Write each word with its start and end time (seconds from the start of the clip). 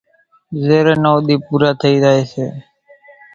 زيرين 0.65 0.99
نوَ 1.03 1.13
ۮي 1.25 1.35
پورا 1.45 1.71
ٿئي 1.79 1.95
زائي 2.03 2.23
سي 2.33 2.45